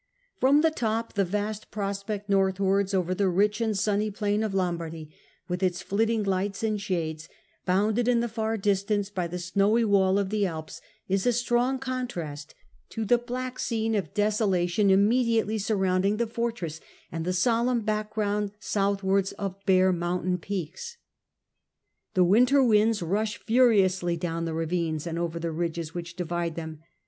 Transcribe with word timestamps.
From 0.39 0.61
the 0.61 0.71
top 0.71 1.13
the 1.13 1.23
vast 1.23 1.69
prospect 1.69 2.27
northwards, 2.27 2.91
over 2.91 3.13
the 3.13 3.29
rich 3.29 3.61
and 3.61 3.77
sunny 3.77 4.09
plain 4.09 4.41
of 4.41 4.51
Lombardy, 4.51 5.11
with 5.47 5.61
its 5.61 5.83
flitting 5.83 6.23
lights 6.23 6.63
and 6.63 6.81
shades, 6.81 7.29
bounded 7.67 8.07
in 8.07 8.19
the 8.19 8.27
far 8.27 8.57
distance 8.57 9.11
by 9.11 9.27
the 9.27 9.37
snowy 9.37 9.85
wall 9.85 10.17
of 10.17 10.31
the 10.31 10.43
Alps, 10.43 10.81
is 11.07 11.27
a 11.27 11.31
strong 11.31 11.77
contrast 11.77 12.55
to 12.89 13.05
the 13.05 13.19
black 13.19 13.59
scene 13.59 13.93
of 13.93 14.11
desolation 14.15 14.89
immediately 14.89 15.59
surrounding 15.59 16.17
the 16.17 16.25
fortress, 16.25 16.81
and 17.11 17.23
the 17.23 17.31
solemn 17.31 17.81
background 17.81 18.53
southwards 18.59 19.33
of 19.33 19.63
bare 19.67 19.93
mountain 19.93 20.39
peaks. 20.39 20.97
The 22.15 22.23
winter 22.23 22.63
winds 22.63 23.03
rush 23.03 23.37
furiously 23.37 24.17
down 24.17 24.45
the 24.45 24.55
ravines, 24.55 25.05
and 25.05 25.19
over 25.19 25.37
the 25.37 25.51
ridges 25.51 25.93
which 25.93 26.15
divide 26.15 26.55
them. 26.55 26.79